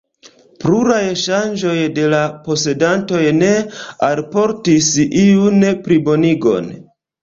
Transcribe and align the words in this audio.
Pluraj 0.63 1.01
ŝanĝoj 1.23 1.75
de 1.99 2.07
la 2.15 2.23
posedantoj 2.49 3.23
ne 3.43 3.53
alportis 4.11 4.93
iun 5.29 5.73
plibonigon. 5.89 6.77